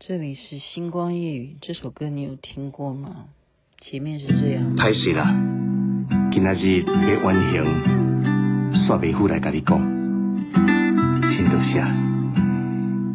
[0.00, 3.26] 这里是星光夜雨，这首歌你有听过吗？
[3.80, 4.76] 前面是这样。
[4.76, 5.32] 歹势啦，
[6.30, 7.64] 今仔日嘅完形，
[8.86, 9.78] 煞未赴来甲你讲，
[10.52, 11.82] 真多谢，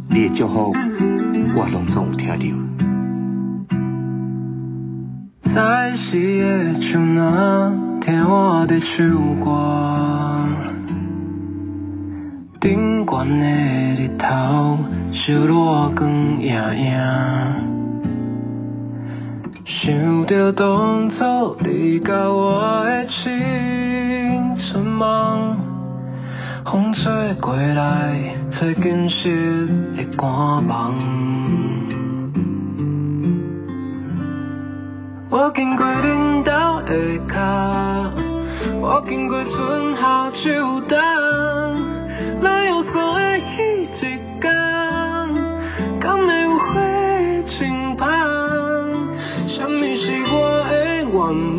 [0.10, 0.72] 你的祝福
[1.56, 2.40] 我拢总有听到。
[5.54, 7.22] 在四个窗仔
[8.08, 9.48] 听我的唱歌，
[12.62, 13.46] 顶悬的
[14.02, 14.80] 日头。
[15.30, 15.54] 烧热
[15.96, 16.98] 光夜夜，
[19.64, 25.56] 想着当初你甲我的青春梦，
[26.66, 30.96] 风吹过来，吹紧实的寒梦。
[35.30, 38.12] 我经过恁家的脚，
[38.82, 40.98] 我经过春夏秋冬，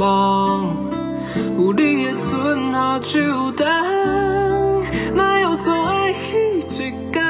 [0.00, 0.88] 梦？
[1.58, 3.66] 有你的春夏秋冬，
[5.14, 7.22] 哪有所爱彼一天？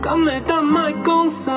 [0.00, 1.48] 敢会当莫讲啥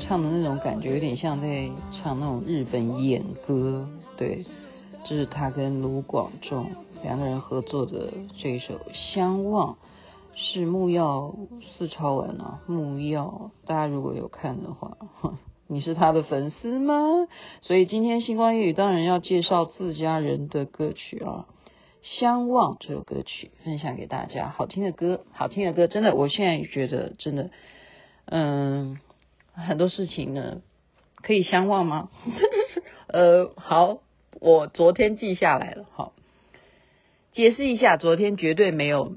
[0.00, 4.44] 唱的那种感觉，有点像在唱那种日本演歌，对，
[5.04, 6.70] 就是他跟卢广仲
[7.02, 9.74] 两个人合作的这一首《相望》，
[10.34, 11.34] 是木曜
[11.72, 14.96] 四超文啊，木曜，大家如果有看的话，
[15.66, 17.26] 你是他的粉丝吗？
[17.62, 21.46] 所以今天星光夜语当然要介绍自家人的歌曲啊，
[22.20, 27.50] 《相望》这首歌曲分享给大家，好听的歌，好听的歌，真的，我现在觉得真的。
[28.26, 28.98] 嗯，
[29.54, 30.60] 很多事情呢，
[31.22, 32.10] 可以相忘吗？
[33.08, 34.00] 呃，好，
[34.40, 35.86] 我昨天记下来了。
[35.92, 36.12] 好，
[37.32, 39.16] 解释一下，昨天绝对没有，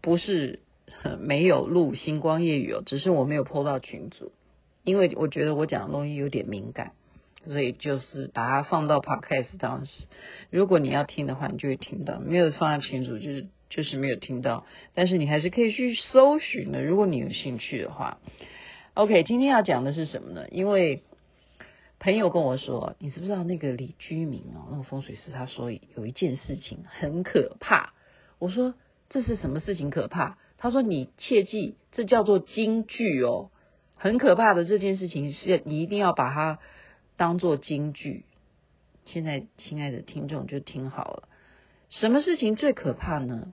[0.00, 0.60] 不是
[1.18, 4.32] 没有录星光夜雨哦，只是我没有 po 到群组，
[4.84, 6.92] 因为我觉得我讲的东西有点敏感，
[7.44, 10.04] 所以就是把它放到 podcast 当时。
[10.50, 13.46] 如果你要听的话，你就会听到；没有放在群组，就是。
[13.68, 16.84] 就是没有听到，但是你还是可以去搜寻的。
[16.84, 18.18] 如果你有兴趣的话
[18.96, 20.48] ，OK，今天要讲的是什么呢？
[20.50, 21.02] 因为
[21.98, 27.92] 朋友跟我说，你知不知道那个李居明哦，那个风水师他说有一件事情很可怕。
[28.38, 28.74] 我说
[29.10, 30.38] 这是什么事情可怕？
[30.56, 33.50] 他说你切记，这叫做金句哦，
[33.96, 36.58] 很可怕的这件事情是你一定要把它
[37.18, 38.24] 当做金句。
[39.04, 41.28] 现在亲爱的听众就听好了。
[41.90, 43.52] 什么事情最可怕呢？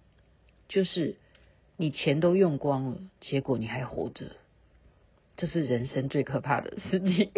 [0.69, 1.17] 就是
[1.75, 4.37] 你钱都用光了，结果你还活着，
[5.37, 7.31] 这是人生最可怕的事情。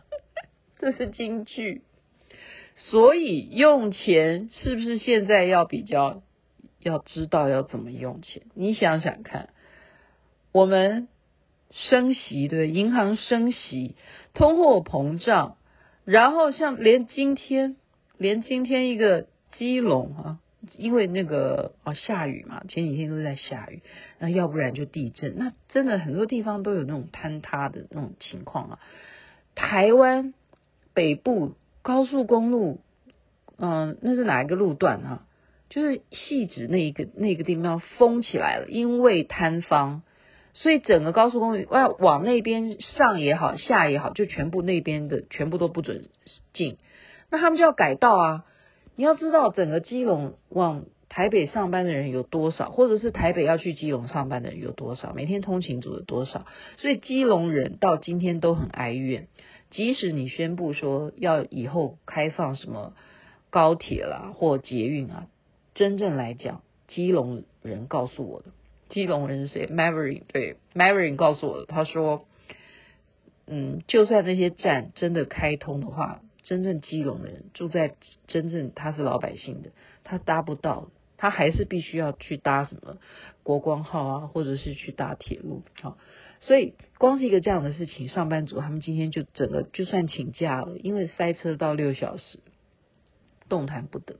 [0.78, 1.82] 这是金句。
[2.74, 6.22] 所以用钱是不是现在要比较
[6.80, 8.42] 要知道要怎么用钱？
[8.54, 9.50] 你想想看，
[10.52, 11.08] 我们
[11.70, 13.96] 升息，对，银行升息，
[14.34, 15.56] 通货膨胀，
[16.04, 17.76] 然后像连今天，
[18.18, 19.26] 连今天一个。
[19.52, 20.40] 基隆啊，
[20.76, 23.82] 因为那个哦下雨嘛，前几天都在下雨，
[24.18, 28.78] 那要不然就地震，那真的很多地方都有那种坍塌的那种情况啊。
[29.54, 30.34] 台湾
[30.94, 32.80] 北部高速公路，
[33.58, 35.22] 嗯、那是哪一个路段啊？
[35.68, 40.02] 就是汐止那一个那个地方封起来了，因为坍方，
[40.52, 46.08] 所以整个高速公路要往那边上也好，下也好，就全部那边的全部都不准
[46.52, 46.76] 进，
[47.30, 48.44] 那他们就要改道啊。
[48.96, 56.46] 你要知道，整个基隆往台北上班的人有多少，或者是台北要去基隆上班的人有多少，每天通勤族有多少，
[56.78, 59.28] 所以基隆人到今天都很哀怨。
[59.70, 62.94] 即使你宣布说要以后开放什么
[63.50, 65.26] 高铁啦或捷运啊，
[65.74, 68.46] 真正来讲，基隆人告诉我的，
[68.88, 72.24] 基隆人是谁？Maverick 对，Maverick 告诉我的，他说，
[73.46, 76.20] 嗯，就算那些站真的开通的话。
[76.46, 77.94] 真正基隆的人住在
[78.28, 79.70] 真正他是老百姓的，
[80.04, 80.88] 他搭不到，
[81.18, 82.96] 他还是必须要去搭什么
[83.42, 85.62] 国光号啊，或者是去搭铁路。
[85.82, 85.98] 好，
[86.40, 92.38] 所以光是一个这样的事情，上班族他们今天就整个就算请假了，因为塞车到六小时，
[93.48, 94.16] 动弹不得。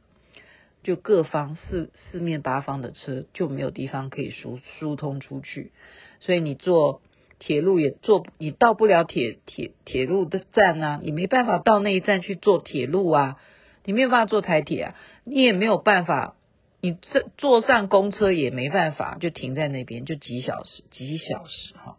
[0.83, 5.73] 就各方四四面八方的车就没有地方可以疏疏通出去，
[6.21, 7.01] 所以你坐
[7.39, 13.37] 铁路也坐，你到不了铁铁铁路的站啊，你没办法到那一站去坐铁路啊，
[13.85, 14.95] 你没有办法坐台铁啊，
[15.25, 16.37] 你也没有办法，
[16.81, 21.97] 你这坐上公车也没办法，就停在那边就几小时几小时哈，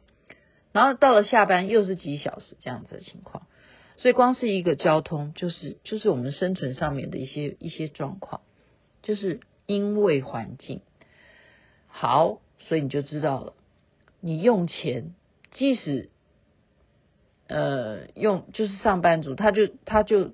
[0.71, 3.47] 然后到了下班又是几小时这样子的情况。
[3.99, 8.41] 所以，光是一个交通，就是就是我们生存上面的一些一些状况，
[9.01, 10.81] 就是因为环境
[11.87, 13.53] 好，所以你就知道了。
[14.19, 15.15] 你用钱，
[15.51, 16.09] 即使
[17.47, 20.31] 呃用就是上班族，他就他就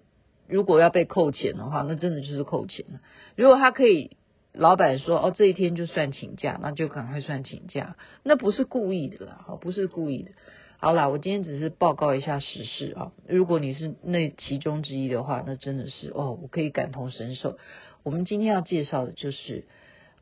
[0.48, 3.00] 如果要被扣钱的话，那真的就是扣钱了。
[3.36, 4.18] 如果他可以，
[4.52, 10.32] 老板说哦这一天就算请假，那就赶快算请假，那不是故意的啦，不是故意的。
[10.78, 13.14] 好啦，我今天只是报告一下时事啊。
[13.26, 17.58] 如果你是那其中之一的话，那真的是哦，我可以感同身受。
[18.04, 19.64] 我们今天要介绍的就是，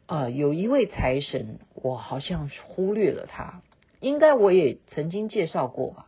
[0.06, 3.64] 呃，有一位财神，我好像忽略了他，
[4.02, 6.08] 应该我也曾经介绍过吧。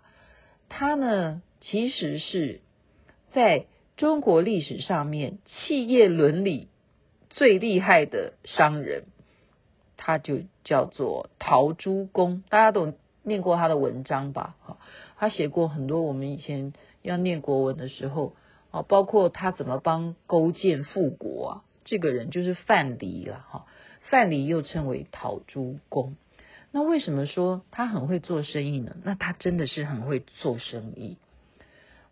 [0.68, 2.60] 他呢，其实是
[3.31, 6.68] 在中国历史上面企业伦理
[7.30, 9.06] 最厉害的商人，
[9.95, 12.94] 他就叫做陶朱公，大家都。
[13.25, 14.78] 念过他的文章吧，哈，
[15.16, 18.36] 他写过很多我们以前要念国文的时候，
[18.69, 23.66] 啊，包括他怎么帮勾践复国啊，这个人就是范蠡了，哈，
[24.01, 26.18] 范蠡又称为陶朱公。
[26.75, 28.98] 那为什么说他很会做生意呢？
[29.04, 31.20] 那他真的是很会做生意。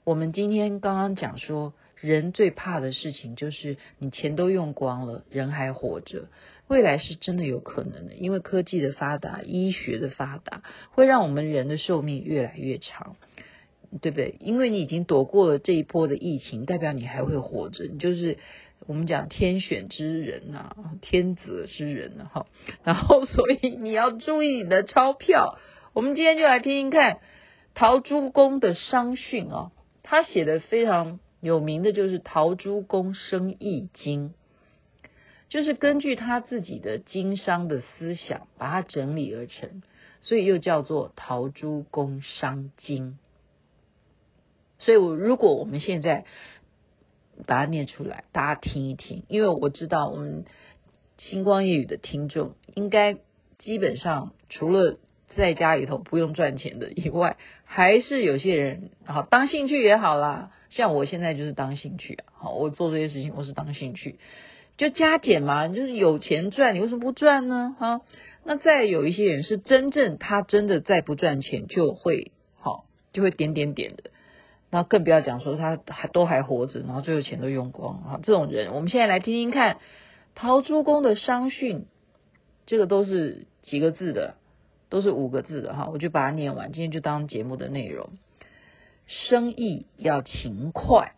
[0.03, 6.27] 我们今天刚刚讲说，人最怕的事情就是你钱都用光了，人还活着。
[6.67, 10.61] 未来是真的有可能的，因为科技的发达、医学的发达，
[10.91, 13.15] 会让我们人的寿命越来越长，
[13.99, 14.35] 对不对？
[14.39, 18.37] 因为你已经躲过了这一波的疫情，代表你还会活着，你就是
[18.87, 22.45] 我们讲天选之人啊，天择之人啊，哈。
[22.83, 25.57] 然后，所以你要注意你的钞票。
[25.93, 27.19] 我们今天就来听听看
[27.73, 29.71] 陶朱公的商训啊，
[30.03, 34.29] 他写的非常有名的就是《陶朱公生意经》。
[35.49, 39.83] 就是根据他自己的经商的思想，把它整理而成，
[40.21, 43.11] 所以又叫做《陶朱公商经》。
[44.79, 46.25] 所以，我如果我们现在
[47.45, 50.45] 把它念出来，大家听一听，因为我知道我们
[51.17, 53.17] 星光夜语的听众，应该
[53.59, 54.97] 基本上除了
[55.35, 60.51] 在家里头不用赚钱的以外，还是有些人好当兴趣也好啦。
[60.69, 64.19] 像我现在就是当兴趣啊，好，我做这些事情我是当兴趣。
[64.77, 67.75] 就加减嘛，就是有钱赚，你为什么不赚呢？
[67.77, 68.01] 哈，
[68.45, 74.11] 那再有一些人是真正他真的再不赚钱就会好，就会点点点的，
[74.71, 79.77] 那更不要讲说他还都还活着，然后最后钱都用光啊，这种人，我们现在来听听看
[80.33, 81.85] 陶朱公的商训，
[82.65, 84.35] 这个都是几个字的，
[84.89, 88.11] 都是五个字的哈，我就把它念完，今天就当节目的内容。
[89.07, 91.15] 生意要勤快，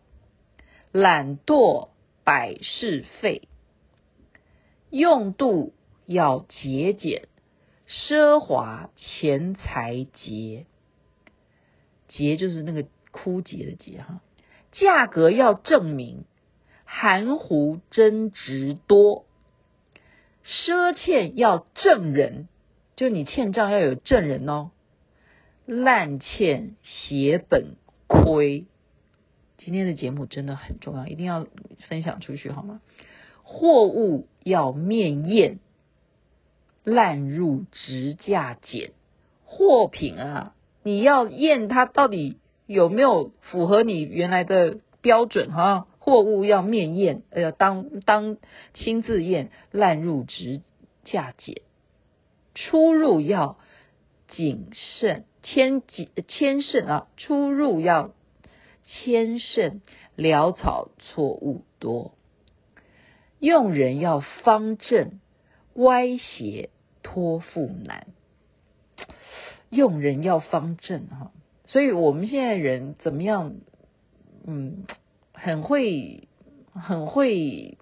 [0.90, 1.90] 懒惰
[2.24, 3.42] 百事废。
[4.90, 5.74] 用度
[6.06, 7.28] 要节俭，
[7.88, 10.66] 奢华钱财节。
[12.08, 12.84] 节就是那个
[13.14, 14.20] 枯竭的竭哈。
[14.72, 16.24] 价格要证明，
[16.84, 19.24] 含糊真值多。
[20.44, 22.48] 赊欠要证人，
[22.96, 24.72] 就你欠账要有证人哦。
[25.64, 27.76] 烂欠血本
[28.08, 28.66] 亏。
[29.56, 31.46] 今天的节目真的很重要，一定要
[31.88, 32.80] 分享出去好吗？
[33.44, 35.60] 货物要面验，
[36.82, 38.92] 烂入值价减。
[39.44, 45.86] 货品啊，你要验它到底有没有符合你原来的标准哈。
[45.98, 48.36] 货物要面验，呃，要当当
[48.74, 50.60] 亲自验，烂入值
[51.02, 51.62] 价减。
[52.54, 53.56] 出入要
[54.28, 58.12] 谨慎，谦谨谦慎啊，出入要
[58.84, 59.80] 谦慎，
[60.14, 62.12] 潦草错误多。
[63.38, 65.20] 用人要方正，
[65.72, 66.68] 歪斜
[67.02, 68.08] 托付难。
[69.70, 71.32] 用人要方正哈，
[71.66, 73.56] 所以我们现在人怎么样？
[74.46, 74.84] 嗯，
[75.32, 76.28] 很会
[76.72, 77.78] 很会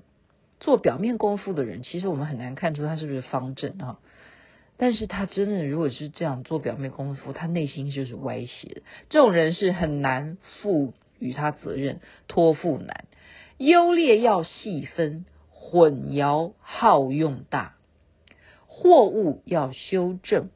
[0.61, 3.99] 做表面功夫的人，其实我们很难看出他是不是方正啊。
[4.77, 8.83] 但是他真的如果是这样做表面功夫，他内心就是歪斜的。
[9.11, 13.05] 这种人是很难赋予他责任，托付难。
[13.59, 15.25] 优劣要细分。
[15.65, 17.77] 混淆好用大，
[18.67, 20.51] 货物要修正，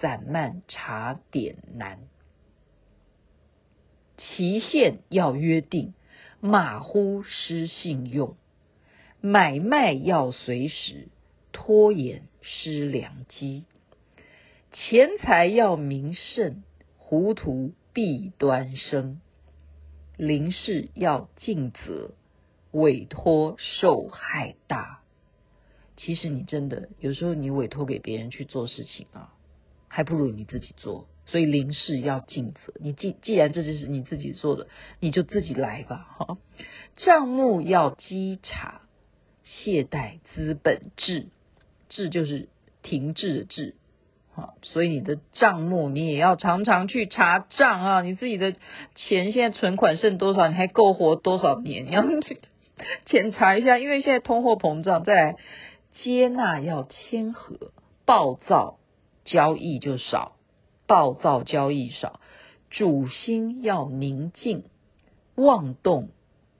[0.00, 1.98] 散漫查点难，
[4.20, 5.94] 期限要约定，
[6.40, 8.36] 马虎失信用，
[9.20, 11.08] 买卖要随时，
[11.52, 13.64] 拖延失良机。
[14.72, 16.62] 钱财要名慎，
[16.96, 19.20] 糊涂弊端生。
[20.16, 22.12] 临事要尽责，
[22.72, 25.00] 委托受害大。
[25.96, 29.34] 其实你真的有时候你委托给别人去做事情啊，
[29.88, 31.08] 还不如你自己做。
[31.30, 34.66] 所以临事要尽责，你既既然这就是你自己做的，
[34.98, 36.06] 你就自己来吧。
[36.18, 36.38] 哈，
[36.96, 38.82] 账目要稽查，
[39.44, 41.26] 懈怠资本滞，
[41.88, 42.48] 滞就是
[42.82, 43.74] 停滞的滞。
[44.62, 48.00] 所以你的账目你也要常常去查账啊！
[48.00, 48.54] 你自己的
[48.94, 50.48] 钱现在存款剩多少？
[50.48, 51.84] 你还够活多少年？
[51.84, 52.40] 你要去
[53.04, 55.04] 检查一下，因为现在通货膨胀。
[55.04, 55.36] 再来，
[55.92, 57.72] 接纳要谦和，
[58.06, 58.78] 暴躁
[59.24, 60.36] 交易就少，
[60.90, 62.18] 暴躁交易少，
[62.68, 64.64] 主心要宁静，
[65.36, 66.08] 妄动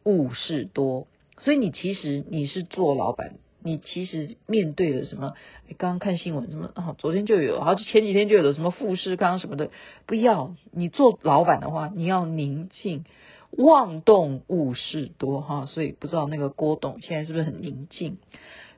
[0.05, 1.09] 误事多。
[1.39, 3.35] 所以你其实你是做老板。
[3.63, 5.35] 你其实面对的什么？
[5.67, 6.71] 你刚刚看新闻什么？
[6.77, 9.73] 啊，昨天就有，好像前几天就有了什么富士康什么的。
[10.07, 13.05] 不要，你做老板的话，你要宁静，
[13.51, 15.67] 妄动误事多哈。
[15.67, 18.19] 所以不知道那个郭董现在是不是很宁静？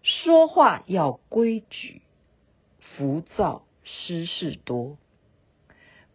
[0.02, 2.00] 说话要规矩，
[2.96, 4.96] 浮躁失事多。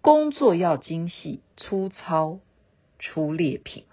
[0.08, 2.40] 工作要精细，粗糙
[2.98, 3.84] 出劣品，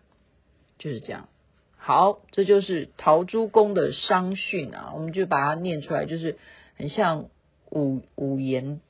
[0.79, 1.29] 就是这样。
[1.77, 6.39] 好，这就是陶朱公的商训啊，我们就把它念出来，就是
[6.77, 7.31] 很像
[7.69, 8.81] 五五言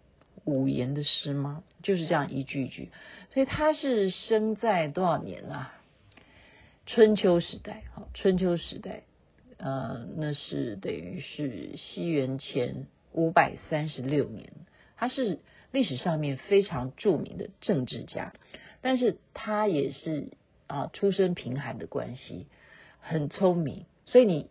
[0.45, 1.65] 五言的诗吗？
[1.83, 2.91] 就是这样一句一句。
[3.33, 5.73] 所以他是生在多少年啊？
[6.85, 9.05] 春秋时代，好，春秋时代，
[9.57, 14.53] 呃，那是等于是西元前五百三十六年。
[14.99, 15.39] 他是
[15.75, 18.33] 历史上面非常著名的政治家，
[18.81, 20.29] 但是他也是
[20.69, 22.47] 啊，出身贫寒的关系。
[23.01, 24.51] 很聪明，所以你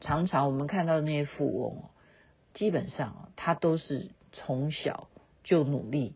[0.00, 1.82] 常常我们看到的那些富翁，
[2.54, 5.08] 基本上他都是从小
[5.42, 6.14] 就努力，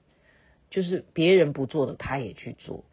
[0.70, 2.84] 就是别人不做的他也去做。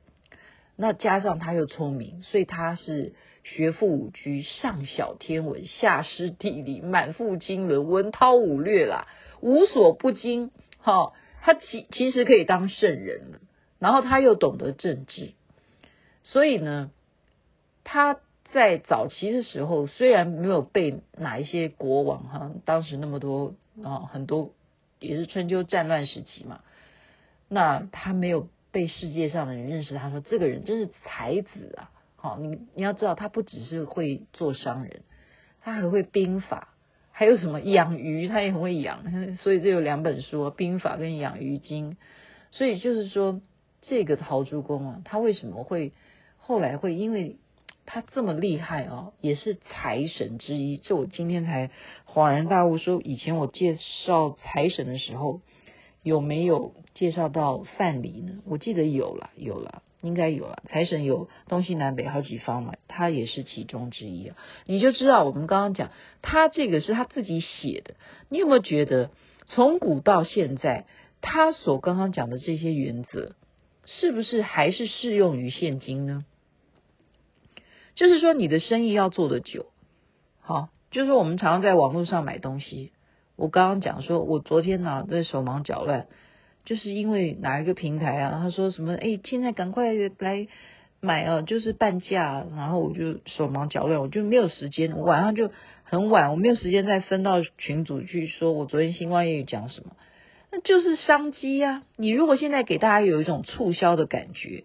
[0.75, 3.13] 那加上他又聪明，所以他是
[3.44, 9.08] 学富五车，上晓天文，下识地理，满腹经纶，文韬武略啦，
[9.41, 10.50] 无所不精。
[10.80, 13.40] 哈，他其其实可以当圣人了。
[13.80, 15.34] 然后他又懂得政治，
[16.24, 16.92] 所以呢，
[17.84, 18.20] 他。
[18.54, 24.52] 在早期的时候，虽然没有被哪一些国王哈，当时那么多啊，很多
[25.00, 26.60] 也是春秋战乱时期嘛，
[27.48, 29.96] 那他没有被世界上的人认识。
[29.96, 31.92] 他说这个人真是才子啊！
[32.18, 35.04] 好，你你要知道，他不只是会做商人，
[35.62, 36.74] 他还会兵法，
[37.12, 39.36] 还有什么养鱼，他也很会养。
[39.38, 41.98] 所以这有两本书，兵法跟养鱼经。
[42.51, 43.41] 所以就是说，
[43.82, 45.94] 这个陶朱公啊，他为什么会
[46.38, 47.38] 后来会因为。
[47.84, 50.77] 他这么厉害哦，也是财神之一。
[50.77, 51.72] 这我今天才
[52.08, 55.41] 恍然大悟，说以前我介绍财神的时候，
[56.03, 58.44] 有没有介绍到范蠡呢？
[58.46, 60.63] 我记得有了，有了，应该有了。
[60.67, 64.36] 财神有东西南北好几方嘛，他也是其中之一啊。
[64.65, 65.91] 你就知道我们刚刚讲，
[66.22, 67.96] 他这个是他自己写的。
[68.29, 69.12] 你有没有觉得，
[69.46, 70.86] 从古到现在，
[71.22, 73.36] 他所刚刚讲的这些原则，
[73.86, 76.25] 是不是还是适用于现今呢？
[77.93, 79.67] 就是说，你的生意要做得久，
[80.39, 82.91] 好，就是说我们常常在网络上买东西。
[83.36, 86.08] 我刚刚讲说，我昨天呢在手忙脚乱，
[86.72, 90.48] 就是因为哪一个平台啊，他说什么，哎，现在赶快来
[91.01, 95.51] 买啊，就是半价，然后我就手忙脚乱，我就没有时间，我晚上就
[95.84, 99.98] 很晚，我没有时间再分到群组去说我昨天星光夜语讲什么，
[100.50, 101.84] 那就是商机呀。
[101.98, 104.63] 你如果现在给大家有一种促销的感觉，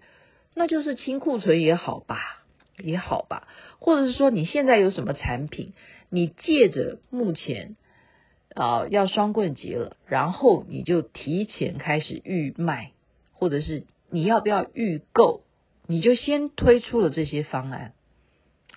[0.55, 2.45] 那就是清库存也好吧。
[2.79, 3.49] 也好吧，
[3.81, 5.73] 或者是说你现在有什么产品，
[6.09, 7.75] 你借着目前
[8.57, 12.93] 啊、要双棍节了，然后你就提前开始预卖，
[13.33, 15.43] 或者是你要不要预购，
[15.87, 17.93] 你就先推出了这些方案，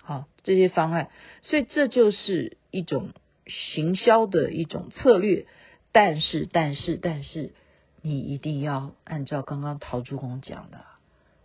[0.02, 1.08] 好，这些方案，
[1.40, 3.08] 所以这就是一种
[3.46, 5.46] 行销的一种策略，
[5.92, 7.54] 但是但是但是
[8.02, 10.84] 你一定要按照刚刚陶朱公讲的。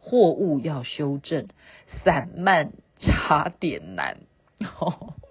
[0.08, 1.48] 货物要修正，
[2.04, 4.20] 散漫查点难，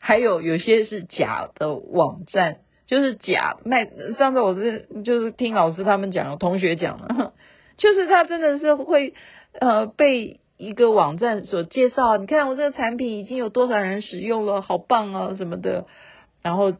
[0.00, 3.88] 还有有些是假的网站，就是假卖。
[4.18, 7.32] 上次我是就是听老师他们讲，同学讲了，
[7.78, 9.14] 就是他真的是会
[9.58, 15.86] 呃被一个网站所介绍，你看我这个产品已经有多少人使用了，好棒啊什么的，
[16.42, 16.72] 然后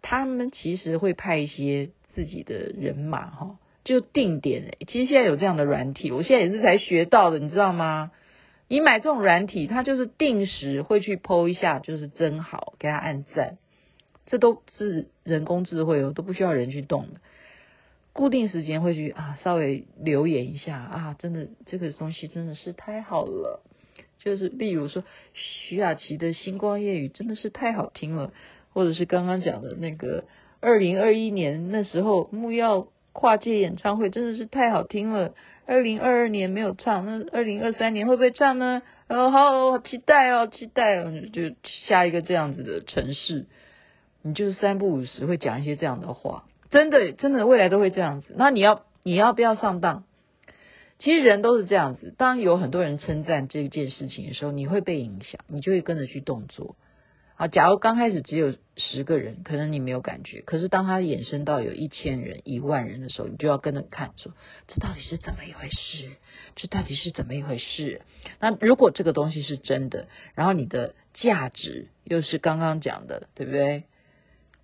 [0.00, 3.56] 他们其实会派一些自己的人马哈。
[3.84, 8.12] 就定点，其实现在有这样的软体，我现在也是才学到的，你知道吗？
[8.72, 13.58] 你买这种软体，它就是定时会去剖一下，就是真好，给他按赞，
[14.24, 17.20] 这都是人工智慧哦，都不需要人去动的。
[18.14, 23.62] 固定时间会去啊，稍微留言一下啊，真的这个东西真的是太好了。
[24.18, 28.32] 就是例如说徐雅琪的星光夜雨真的是太好听了，
[28.72, 30.24] 或者是刚刚讲的那个
[30.60, 35.34] 二零二一年那时候木曜跨界演唱会真的是太好听了。
[35.64, 38.82] 二零二二年没有唱，那二零二三年会不会唱呢？
[39.06, 41.54] 呃，好，好期待哦，期待哦，就
[41.86, 43.46] 下一个这样子的城市，
[44.22, 46.44] 你就是三不五时会讲一些这样的话。
[46.70, 48.34] 真的，真的，未来都会这样子。
[48.36, 50.04] 那你要，你要不要上当？
[50.98, 52.14] 其实人都是这样子。
[52.16, 56.76] 当有很多人称赞这件事情的时候，你会被影响，你就会跟着去动作。
[57.36, 60.42] 啊，假如刚开始只有十个人，可能你没有感觉。
[60.42, 64.32] 可是当他衍生到有一千人、一万人的时候，你就要跟着看，说
[64.68, 66.10] 这到底是怎么一回事？
[66.56, 68.02] 这到底是怎么一回事？
[68.40, 73.84] 那如果这个东西是真的，然后你的价值又是刚刚讲的，对不对？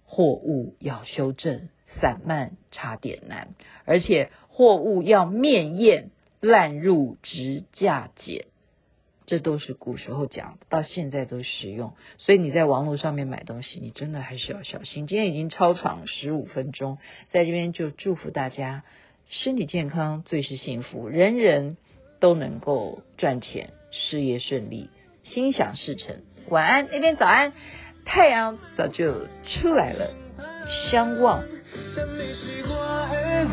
[0.05, 1.69] 货物要修正。
[2.03, 3.55] 散漫差点难，
[3.87, 8.45] 而且货物要面验，烂入直价减，
[9.29, 11.93] 这都是古时候讲，到现在都实用。
[12.17, 15.07] 所以你在网络上面买东西，你真的还是要小心。
[15.07, 16.97] 今天已经超长十五分钟，
[17.29, 18.85] 在这边就祝福大家
[19.29, 21.77] 身体健康，最是幸福，人人
[22.21, 24.89] 都能够赚钱，事业顺利，
[25.25, 26.23] 心想事成。
[26.49, 27.53] 晚安，那边早安，
[28.07, 30.11] 太阳早就出来了，
[30.91, 31.43] 相望。
[31.95, 32.75] 什么是我
[33.13, 33.45] 的